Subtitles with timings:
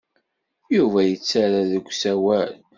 [0.75, 2.53] Yuba yettarra deg usawal.